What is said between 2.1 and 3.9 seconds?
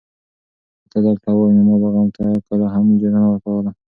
ته کله هم اجازه نه ورکوله.